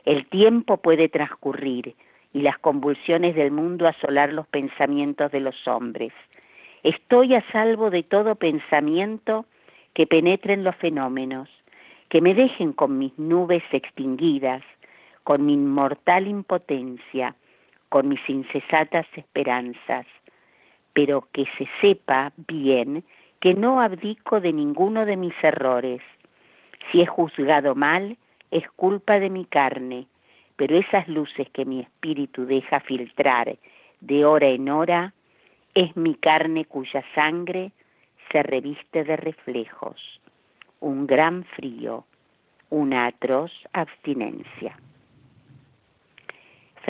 [0.05, 1.95] El tiempo puede transcurrir
[2.33, 6.13] y las convulsiones del mundo asolar los pensamientos de los hombres.
[6.83, 9.45] Estoy a salvo de todo pensamiento
[9.93, 11.49] que penetre en los fenómenos,
[12.09, 14.61] que me dejen con mis nubes extinguidas,
[15.23, 17.35] con mi inmortal impotencia,
[17.89, 20.05] con mis incesatas esperanzas,
[20.93, 23.03] pero que se sepa bien
[23.39, 26.01] que no abdico de ninguno de mis errores.
[26.91, 28.17] Si he juzgado mal,
[28.51, 30.07] es culpa de mi carne,
[30.55, 33.57] pero esas luces que mi espíritu deja filtrar
[34.01, 35.13] de hora en hora,
[35.73, 37.71] es mi carne cuya sangre
[38.31, 40.19] se reviste de reflejos,
[40.79, 42.05] un gran frío,
[42.69, 44.77] una atroz abstinencia.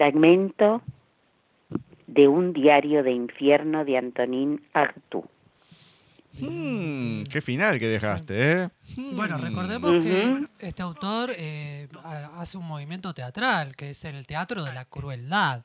[0.02, 0.84] Fragmento
[2.06, 5.26] de un diario de infierno de Antonín Artú.
[6.40, 8.70] Hmm, qué final que dejaste, ¿eh?
[8.96, 9.42] Bueno, Hmm.
[9.42, 14.72] recordemos que este autor eh, ha- hace un movimiento teatral, que es el teatro de
[14.72, 15.64] la crueldad.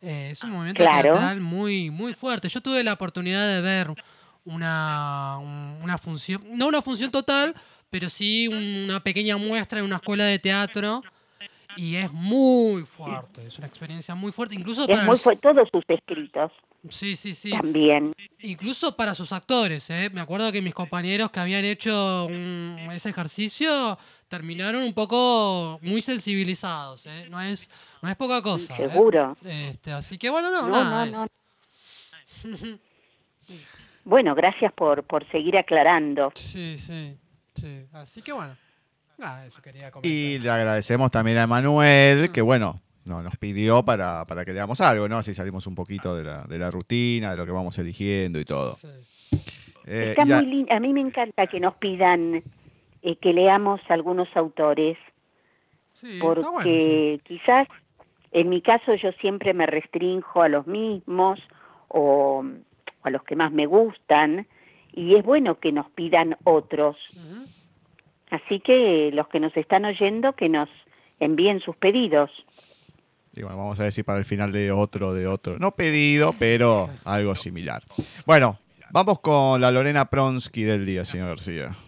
[0.00, 1.14] Eh, es un movimiento Claro.
[1.14, 2.48] teatral muy, muy fuerte.
[2.48, 3.88] Yo tuve la oportunidad de ver
[4.44, 7.52] una, un- una función, no una función total,
[7.90, 11.02] pero sí una pequeña muestra en una escuela de teatro.
[11.76, 15.36] Y es muy fuerte, es una experiencia muy fuerte, incluso Es para muy los- fue
[15.36, 16.52] todos sus escritos
[16.88, 17.50] Sí, sí, sí.
[17.50, 18.12] también.
[18.40, 20.10] Incluso para sus actores, ¿eh?
[20.12, 23.96] Me acuerdo que mis compañeros que habían hecho un- ese ejercicio
[24.28, 27.26] terminaron un poco muy sensibilizados, ¿eh?
[27.30, 27.70] No es,
[28.02, 28.74] no es poca cosa.
[28.74, 28.88] ¿eh?
[28.90, 29.36] Seguro.
[29.44, 31.06] Este, así que bueno, no, No, nada.
[31.06, 31.24] no, no.
[32.54, 32.78] eso.
[34.04, 36.32] Bueno, gracias por, por seguir aclarando.
[36.34, 37.16] Sí, sí,
[37.54, 37.86] sí.
[37.92, 38.56] Así que bueno.
[39.18, 40.10] Nada, eso quería comentar.
[40.10, 44.80] Y le agradecemos también a Emanuel, que bueno, no, nos pidió para, para que leamos
[44.80, 45.18] algo, ¿no?
[45.18, 48.44] Así salimos un poquito de la, de la rutina, de lo que vamos eligiendo y
[48.44, 48.74] todo.
[48.76, 48.88] Sí.
[49.86, 50.72] Eh, Está y a- muy lindo.
[50.72, 52.42] A mí me encanta que nos pidan
[53.02, 54.96] eh, que leamos algunos autores,
[55.94, 56.42] Sí, está bueno.
[56.52, 57.22] porque sí.
[57.24, 57.68] quizás
[58.30, 61.38] en mi caso yo siempre me restrinjo a los mismos
[61.88, 62.44] o
[63.02, 64.46] a los que más me gustan
[64.92, 66.96] y es bueno que nos pidan otros.
[67.14, 67.44] Ujú.
[68.32, 70.68] Así que los que nos están oyendo que nos
[71.20, 72.30] envíen sus pedidos.
[73.32, 75.58] y bueno, vamos a decir para el final de otro, de otro.
[75.58, 77.82] No pedido, pero algo similar.
[78.26, 78.58] Bueno,
[78.94, 81.78] Vamos con la Lorena Pronsky del día, señor García.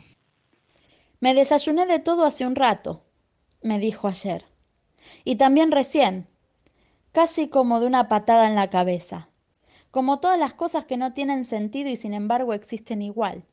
[1.20, 3.04] Me desayuné de todo hace un rato,
[3.60, 4.46] me dijo ayer.
[5.22, 6.26] Y también recién,
[7.12, 9.28] casi como de una patada en la cabeza.
[9.90, 13.44] Como todas las cosas que no tienen sentido y sin embargo existen igual.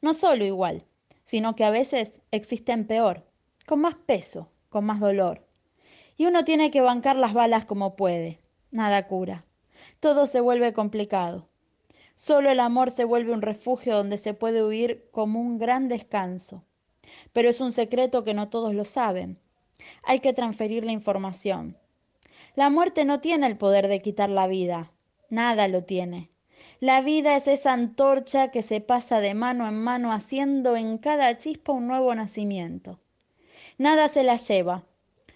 [0.00, 0.86] No solo igual,
[1.26, 3.26] sino que a veces existen peor,
[3.66, 5.46] con más peso, con más dolor.
[6.16, 8.40] Y uno tiene que bancar las balas como puede.
[8.70, 9.44] Nada cura.
[10.00, 11.48] Todo se vuelve complicado.
[12.14, 16.64] Solo el amor se vuelve un refugio donde se puede huir como un gran descanso.
[17.32, 19.38] Pero es un secreto que no todos lo saben.
[20.04, 21.76] Hay que transferir la información.
[22.54, 24.92] La muerte no tiene el poder de quitar la vida.
[25.28, 26.30] Nada lo tiene.
[26.80, 31.38] La vida es esa antorcha que se pasa de mano en mano haciendo en cada
[31.38, 33.00] chispa un nuevo nacimiento.
[33.78, 34.84] Nada se la lleva,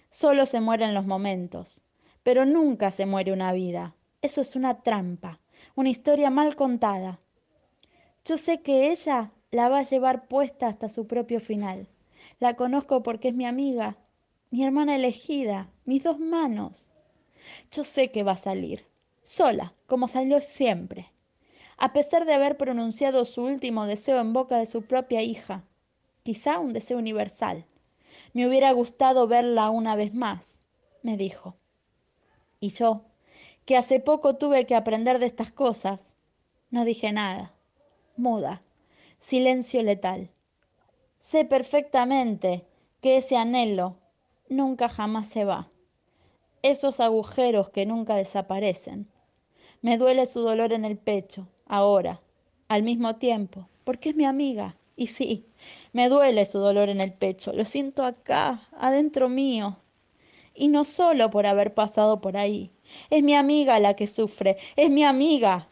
[0.09, 1.81] solo se mueren los momentos,
[2.21, 3.95] pero nunca se muere una vida.
[4.21, 5.39] Eso es una trampa,
[5.73, 7.19] una historia mal contada.
[8.23, 11.87] Yo sé que ella la va a llevar puesta hasta su propio final.
[12.39, 13.97] La conozco porque es mi amiga,
[14.51, 16.91] mi hermana elegida, mis dos manos.
[17.71, 18.85] Yo sé que va a salir,
[19.23, 21.11] sola, como salió siempre,
[21.83, 25.63] a pesar de haber pronunciado su último deseo en boca de su propia hija,
[26.21, 27.65] quizá un deseo universal.
[28.33, 30.43] Me hubiera gustado verla una vez más,
[31.01, 31.55] me dijo.
[32.59, 33.01] Y yo,
[33.65, 35.99] que hace poco tuve que aprender de estas cosas,
[36.69, 37.51] no dije nada,
[38.15, 38.61] muda,
[39.19, 40.29] silencio letal.
[41.19, 42.63] Sé perfectamente
[43.01, 43.97] que ese anhelo
[44.49, 45.71] nunca jamás se va,
[46.61, 49.07] esos agujeros que nunca desaparecen.
[49.81, 52.19] Me duele su dolor en el pecho, ahora,
[52.67, 54.75] al mismo tiempo, porque es mi amiga.
[54.97, 55.45] Y sí,
[55.93, 59.77] me duele su dolor en el pecho, lo siento acá, adentro mío.
[60.53, 62.69] Y no solo por haber pasado por ahí,
[63.09, 65.67] es mi amiga la que sufre, es mi amiga.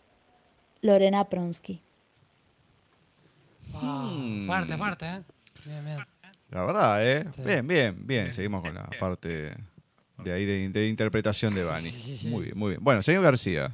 [0.81, 1.81] Lorena Pronsky.
[3.73, 4.47] Wow, Hmm.
[4.47, 5.21] Fuerte, fuerte, ¿eh?
[5.65, 5.97] Bien, bien.
[6.51, 7.25] La verdad, ¿eh?
[7.35, 7.41] Sí.
[7.43, 8.31] Bien, bien, bien.
[8.31, 9.53] Seguimos con la parte
[10.23, 11.91] de ahí de, de interpretación de Bani.
[12.23, 12.83] Muy bien, muy bien.
[12.83, 13.71] Bueno, señor García.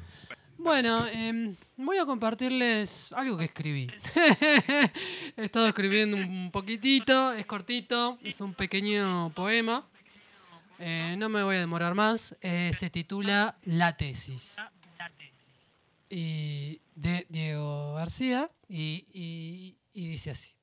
[0.65, 3.87] Bueno, em, voy a compartirles algo que escribí.
[5.37, 9.87] He estado escribiendo un poquitito, es cortito, es un pequeño poema.
[10.79, 12.35] Eh, no me voy a demorar más.
[12.41, 14.55] eh, se titula La tesis.
[16.09, 20.55] Y de Diego García y, dice así.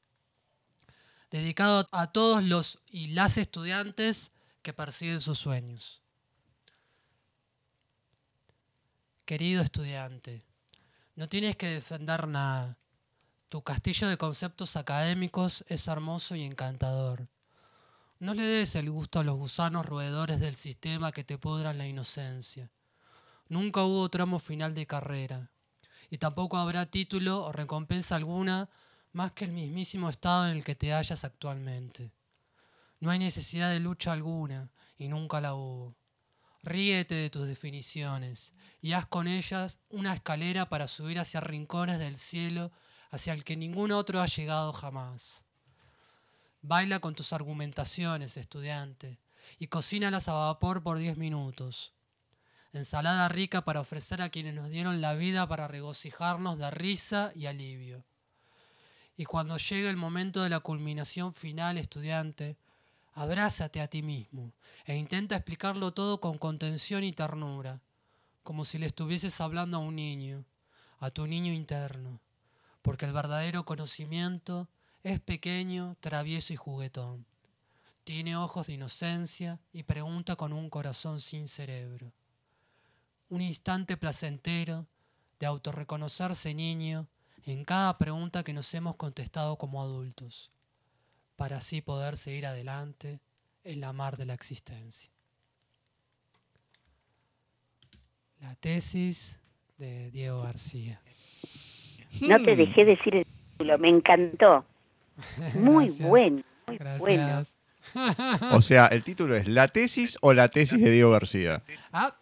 [1.31, 6.02] Dedicado a todos los y las estudiantes que persiguen sus sueños.
[9.25, 10.45] Querido estudiante,
[11.15, 12.77] no tienes que defender nada.
[13.49, 17.29] Tu castillo de conceptos académicos es hermoso y encantador.
[18.19, 21.87] No le des el gusto a los gusanos roedores del sistema que te pudran la
[21.87, 22.73] inocencia.
[23.49, 25.53] Nunca hubo tramo final de carrera,
[26.11, 28.71] y tampoco habrá título o recompensa alguna
[29.13, 32.13] más que el mismísimo estado en el que te hallas actualmente.
[32.99, 35.95] No hay necesidad de lucha alguna, y nunca la hubo.
[36.63, 42.19] Ríete de tus definiciones y haz con ellas una escalera para subir hacia rincones del
[42.19, 42.71] cielo
[43.11, 45.43] hacia el que ningún otro ha llegado jamás.
[46.63, 49.19] Baila con tus argumentaciones, estudiante,
[49.59, 51.93] y cocínalas a vapor por diez minutos.
[52.73, 57.47] Ensalada rica para ofrecer a quienes nos dieron la vida para regocijarnos de risa y
[57.47, 58.05] alivio.
[59.17, 62.57] Y cuando llegue el momento de la culminación final, estudiante,
[63.13, 64.53] abrázate a ti mismo
[64.85, 67.81] e intenta explicarlo todo con contención y ternura,
[68.43, 70.45] como si le estuvieses hablando a un niño,
[70.99, 72.21] a tu niño interno,
[72.81, 74.69] porque el verdadero conocimiento
[75.03, 77.27] es pequeño, travieso y juguetón.
[78.05, 82.13] Tiene ojos de inocencia y pregunta con un corazón sin cerebro.
[83.29, 84.87] Un instante placentero
[85.39, 87.09] de autorreconocerse niño
[87.45, 90.51] en cada pregunta que nos hemos contestado como adultos,
[91.43, 93.19] para así poder seguir adelante
[93.65, 95.11] en la mar de la existencia.
[98.41, 99.41] La tesis
[99.77, 101.01] de Diego García.
[102.21, 104.65] No te dejé decir el título, me encantó.
[105.55, 106.09] Muy Gracias.
[106.09, 107.27] bueno, muy bueno.
[107.27, 107.57] Gracias.
[108.53, 111.65] O sea, el título es ¿La tesis o la tesis de Diego García?
[111.93, 112.15] Ah.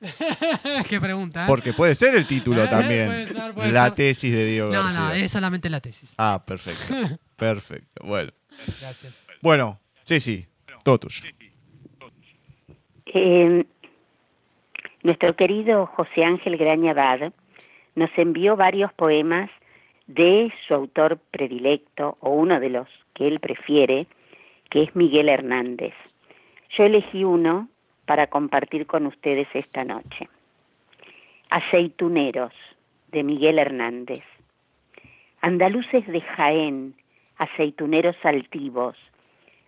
[0.88, 1.44] Qué pregunta.
[1.44, 1.46] ¿eh?
[1.46, 3.06] Porque puede ser el título también.
[3.06, 3.94] puede ser, puede la ser.
[3.94, 5.00] tesis de Diego No, García.
[5.00, 6.10] no, es solamente la tesis.
[6.18, 7.18] Ah, perfecto.
[7.36, 8.04] Perfecto.
[8.04, 8.32] Bueno.
[8.58, 9.24] Gracias.
[9.40, 10.46] Bueno, sí, sí.
[10.84, 11.22] Todo tuyo.
[13.06, 13.64] Eh,
[15.02, 17.32] nuestro querido José Ángel Graña Abad
[17.94, 19.50] nos envió varios poemas
[20.06, 24.06] de su autor predilecto, o uno de los que él prefiere,
[24.70, 25.94] que es Miguel Hernández.
[26.76, 27.68] Yo elegí uno
[28.06, 30.28] para compartir con ustedes esta noche.
[31.50, 32.52] Aceituneros,
[33.12, 34.22] de Miguel Hernández.
[35.40, 36.94] Andaluces de Jaén,
[37.38, 38.96] aceituneros altivos,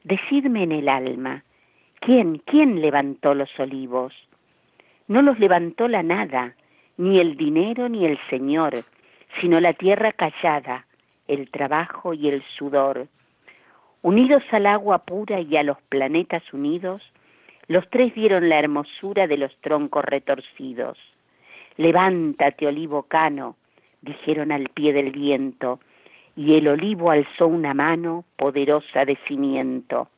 [0.04, 1.44] decidme en el alma,
[2.00, 4.12] ¿quién, quién levantó los olivos?
[5.08, 6.54] No los levantó la nada,
[6.96, 8.74] ni el dinero ni el Señor,
[9.40, 10.86] sino la tierra callada,
[11.28, 13.08] el trabajo y el sudor.
[14.02, 17.02] Unidos al agua pura y a los planetas unidos,
[17.68, 20.98] los tres dieron la hermosura de los troncos retorcidos.
[21.76, 23.56] Levántate, olivo cano,
[24.02, 25.80] dijeron al pie del viento,
[26.36, 30.08] y el olivo alzó una mano poderosa de cimiento.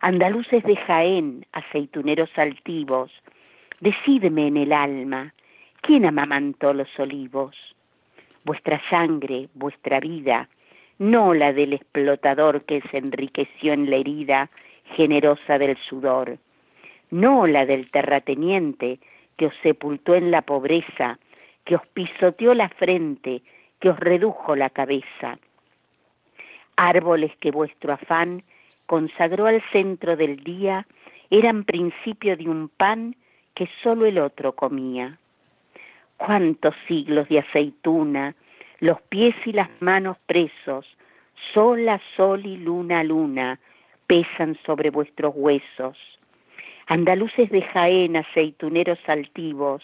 [0.00, 3.10] Andaluces de Jaén, aceituneros altivos,
[3.80, 5.32] decídeme en el alma,
[5.80, 7.56] ¿quién amamantó los olivos?
[8.44, 10.48] Vuestra sangre, vuestra vida,
[10.98, 14.50] no la del explotador que se enriqueció en la herida
[14.96, 16.38] generosa del sudor,
[17.10, 18.98] no la del terrateniente
[19.36, 21.18] que os sepultó en la pobreza,
[21.64, 23.42] que os pisoteó la frente,
[23.80, 25.38] que os redujo la cabeza.
[26.76, 28.42] Árboles que vuestro afán
[28.86, 30.86] consagró al centro del día
[31.30, 33.16] eran principio de un pan
[33.54, 35.18] que sólo el otro comía.
[36.16, 38.34] Cuántos siglos de aceituna,
[38.80, 40.86] los pies y las manos presos,
[41.52, 43.58] sol a sol y luna a luna,
[44.06, 45.98] pesan sobre vuestros huesos.
[46.86, 49.82] Andaluces de Jaén, aceituneros altivos,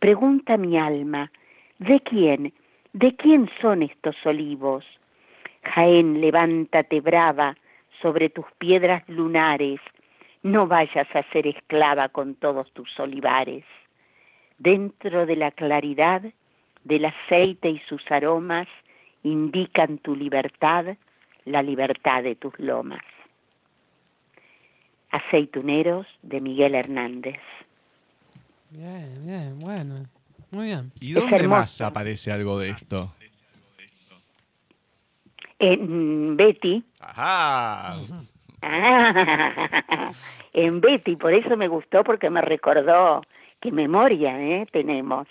[0.00, 1.30] pregunta mi alma,
[1.78, 2.52] ¿de quién,
[2.94, 4.84] de quién son estos olivos?
[5.64, 7.56] Jaén, levántate brava
[8.00, 9.80] sobre tus piedras lunares,
[10.42, 13.64] no vayas a ser esclava con todos tus olivares.
[14.58, 16.22] Dentro de la claridad
[16.84, 18.68] del aceite y sus aromas
[19.24, 20.96] indican tu libertad,
[21.46, 23.02] la libertad de tus lomas.
[25.10, 27.40] Aceituneros de Miguel Hernández.
[28.70, 30.06] Bien, bien, bueno.
[30.54, 30.92] Muy bien.
[31.00, 31.60] ¿Y Es dónde hermoso.
[31.60, 33.12] más aparece algo de esto?
[35.58, 37.96] En Betty, Ajá.
[38.62, 40.10] Ah,
[40.52, 43.22] en Betty, por eso me gustó porque me recordó
[43.60, 44.66] qué memoria ¿eh?
[44.72, 45.26] tenemos.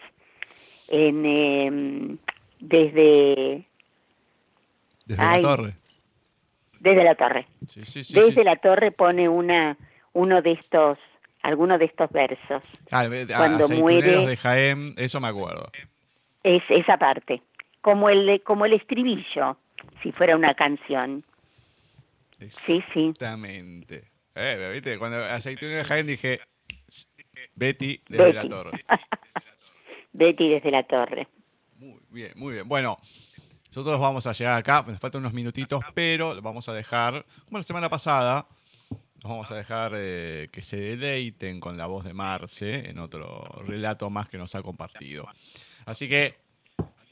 [0.88, 2.18] En, em,
[2.60, 3.66] desde,
[5.06, 5.42] Desde Ay.
[5.42, 5.74] la torre.
[6.80, 7.48] desde la torre.
[7.68, 8.14] Sí, sí, sí.
[8.14, 8.44] desde sí.
[8.44, 9.78] la torre pone una
[10.14, 10.98] uno de estos,
[11.44, 12.64] alguno de estos versos.
[12.92, 13.06] Ah,
[13.38, 15.70] cuando muere- de Jaén, eso me acuerdo.
[16.44, 17.42] Es esa parte,
[17.82, 19.58] como el como el estribillo,
[20.02, 21.24] si fuera una canción.
[22.50, 23.08] Sí, sí.
[23.10, 24.10] Exactamente.
[24.36, 24.98] Eh, ¿viste?
[24.98, 26.40] Cuando aceituneros de Jaén dije
[26.88, 27.08] "S-
[27.56, 28.84] Betty desde la torre.
[30.14, 31.28] Betty desde la torre.
[31.78, 32.68] Muy bien, muy bien.
[32.68, 32.98] Bueno,
[33.68, 37.58] nosotros vamos a llegar acá, nos faltan unos minutitos, pero lo vamos a dejar, como
[37.58, 38.46] la semana pasada,
[39.24, 43.44] nos vamos a dejar eh, que se deleiten con la voz de Marce en otro
[43.66, 45.28] relato más que nos ha compartido.
[45.86, 46.36] Así que,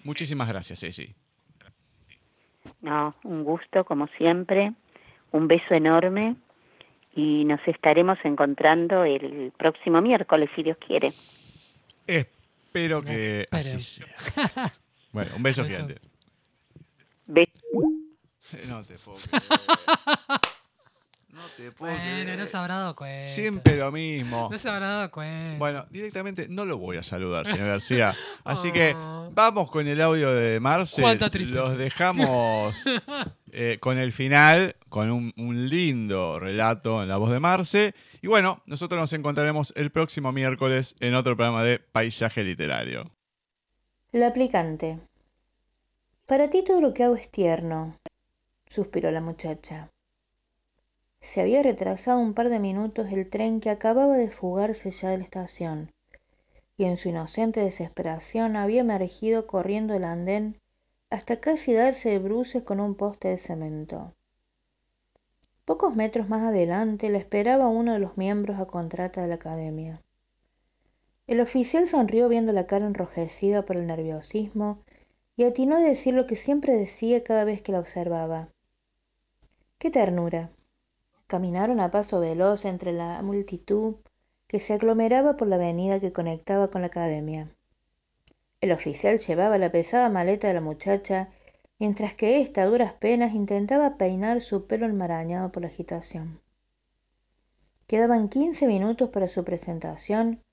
[0.04, 1.14] muchísimas gracias, Ceci.
[2.82, 4.74] No, un gusto como siempre,
[5.32, 6.36] un beso enorme
[7.16, 11.14] y nos estaremos encontrando el próximo miércoles si Dios quiere.
[12.08, 14.08] Espero que así sea.
[15.14, 15.74] Bueno, un beso Beso.
[15.76, 16.00] gigante.
[17.28, 17.50] Be-
[18.70, 19.44] No te puedo creer.
[21.34, 22.38] No te puedo Bueno, creer.
[22.40, 23.30] no se habrá dado cuenta.
[23.30, 24.50] Siempre lo mismo.
[24.52, 25.58] No se habrá dado cuenta.
[25.58, 28.14] Bueno, directamente no lo voy a saludar, señor García.
[28.44, 29.30] Así que Oh.
[29.34, 31.02] vamos con el audio de Marce.
[31.02, 31.60] Cuánta tristeza.
[31.62, 32.76] Los dejamos
[33.52, 37.96] eh, con el final, con un, un lindo relato en la voz de Marce.
[38.22, 43.10] Y bueno, nosotros nos encontraremos el próximo miércoles en otro programa de Paisaje Literario.
[44.12, 45.00] La aplicante.
[46.28, 47.98] Para ti todo lo que hago es tierno,
[48.70, 49.90] suspiró la muchacha.
[51.22, 55.20] Se había retrasado un par de minutos el tren que acababa de fugarse ya de
[55.20, 55.92] la estación,
[56.78, 60.60] y en su inocente desesperación había emergido corriendo el andén
[61.10, 64.14] hasta casi darse de bruces con un poste de cemento.
[65.66, 70.02] Pocos metros más adelante la esperaba uno de los miembros a contrata de la academia.
[71.28, 74.80] El oficial sonrió viendo la cara enrojecida por el nerviosismo
[75.38, 78.50] y atinó a decir lo que siempre decía cada vez que la observaba.
[79.78, 80.50] ¡Qué ternura!
[81.32, 83.96] Caminaron a paso veloz entre la multitud
[84.50, 87.56] que se aglomeraba por la avenida que conectaba con la academia.
[88.60, 91.30] El oficial llevaba la pesada maleta de la muchacha,
[91.80, 96.42] mientras que ésta a duras penas intentaba peinar su pelo enmarañado por la agitación.
[97.88, 100.44] Quedaban quince minutos para su presentación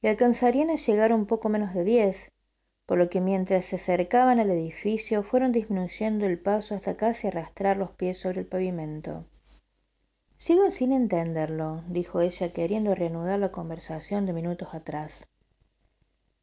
[0.00, 2.32] y alcanzarían a llegar un poco menos de diez,
[2.86, 7.76] por lo que mientras se acercaban al edificio fueron disminuyendo el paso hasta casi arrastrar
[7.76, 9.26] los pies sobre el pavimento.
[10.44, 15.28] Sigo sin entenderlo, dijo ella queriendo reanudar la conversación de minutos atrás.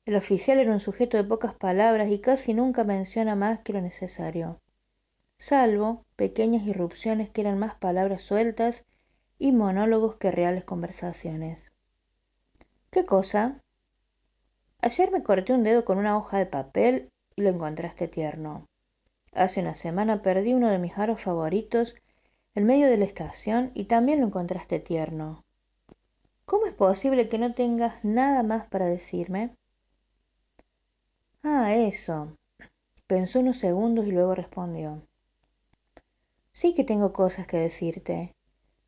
[0.06, 3.82] El oficial era un sujeto de pocas palabras y casi nunca menciona más que lo
[3.82, 4.62] necesario,
[5.38, 8.86] salvo pequeñas irrupciones que eran más palabras sueltas
[9.38, 11.70] y monólogos que reales conversaciones.
[12.92, 13.62] ¿Qué cosa?
[14.82, 18.66] Ayer me corté un dedo con una hoja de papel y lo encontraste tierno.
[19.34, 21.96] Hace una semana perdí uno de mis aros favoritos
[22.60, 25.46] en medio de la estación y también lo encontraste tierno.
[26.44, 29.56] ¿Cómo es posible que no tengas nada más para decirme?
[31.42, 32.36] Ah, eso.
[33.08, 35.02] Pensó unos segundos y luego respondió.
[36.52, 38.36] Sí que tengo cosas que decirte,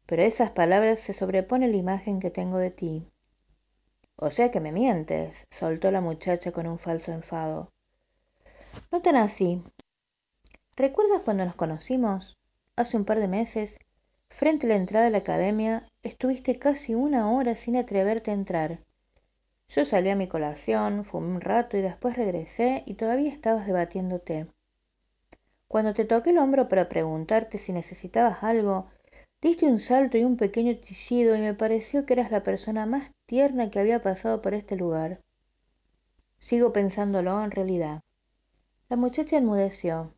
[0.05, 3.07] pero esas palabras se sobreponen la imagen que tengo de ti.
[4.17, 7.71] O sea que me mientes, soltó la muchacha con un falso enfado.
[8.91, 9.63] No tan así.
[10.75, 12.37] ¿Recuerdas cuando nos conocimos?
[12.81, 13.75] Hace un par de meses,
[14.31, 18.79] frente a la entrada de la academia, estuviste casi una hora sin atreverte a entrar.
[19.67, 24.47] Yo salí a mi colación, fumé un rato y después regresé y todavía estabas debatiéndote.
[25.67, 28.89] Cuando te toqué el hombro para preguntarte si necesitabas algo,
[29.43, 33.11] Diste un salto y un pequeño chillido y me pareció que eras la persona más
[33.27, 35.21] tierna que había pasado por este lugar.
[36.39, 38.01] Sigo pensándolo en realidad.
[38.89, 40.15] La muchacha enmudeció.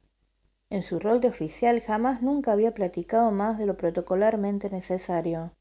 [0.73, 5.53] En su rol de oficial jamás nunca había platicado más de lo protocolarmente necesario.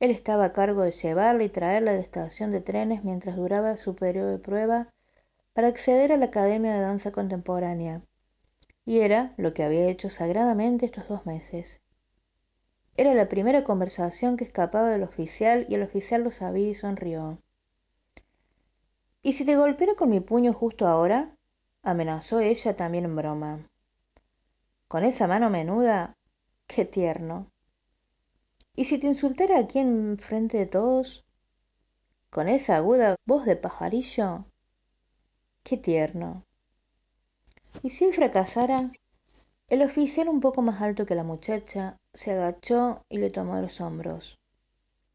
[0.00, 3.94] Él estaba a cargo de llevarla y traerla de estación de trenes mientras duraba su
[3.94, 4.88] periodo de prueba
[5.52, 8.06] para acceder a la Academia de Danza Contemporánea.
[8.86, 11.82] Y era lo que había hecho sagradamente estos dos meses.
[12.96, 17.42] Era la primera conversación que escapaba del oficial y el oficial lo sabía y sonrió.
[19.20, 21.36] ¿Y si te golpeara con mi puño justo ahora?
[21.82, 23.68] amenazó ella también en broma.
[24.88, 26.16] Con esa mano menuda,
[26.68, 27.50] qué tierno.
[28.76, 31.26] ¿Y si te insultara aquí en frente de todos?
[32.30, 34.44] Con esa aguda voz de pajarillo,
[35.64, 36.44] qué tierno.
[37.82, 38.92] ¿Y si hoy fracasara?
[39.68, 43.80] El oficial, un poco más alto que la muchacha, se agachó y le tomó los
[43.80, 44.38] hombros.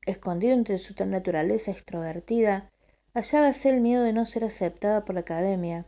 [0.05, 2.69] Escondido entre su naturaleza extrovertida,
[3.13, 5.85] hallábase el miedo de no ser aceptada por la academia,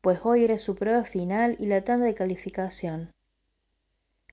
[0.00, 3.12] pues hoy era su prueba final y la tanda de calificación.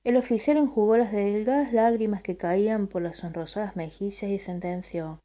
[0.03, 5.21] El oficial enjugó las delgadas lágrimas que caían por las sonrosadas mejillas y sentenció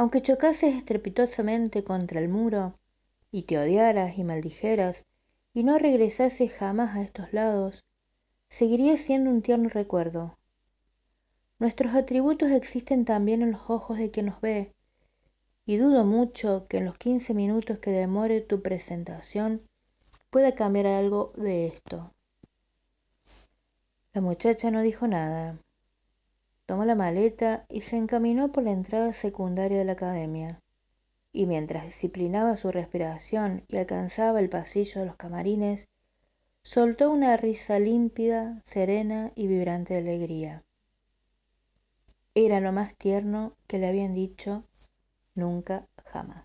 [0.00, 2.78] aunque chocases estrepitosamente contra el muro
[3.30, 5.04] y te odiaras y maldijeras
[5.52, 7.84] y no regresases jamás a estos lados,
[8.48, 10.38] seguiría siendo un tierno recuerdo.
[11.58, 14.74] Nuestros atributos existen también en los ojos de quien nos ve,
[15.70, 19.62] y dudo mucho que en los quince minutos que demore tu presentación
[20.28, 22.12] pueda cambiar algo de esto.
[24.12, 25.60] La muchacha no dijo nada.
[26.66, 30.60] Tomó la maleta y se encaminó por la entrada secundaria de la academia
[31.32, 35.86] y mientras disciplinaba su respiración y alcanzaba el pasillo de los camarines,
[36.64, 40.64] soltó una risa límpida, serena y vibrante de alegría.
[42.34, 44.64] Era lo más tierno que le habían dicho
[45.40, 46.44] nunca jamás.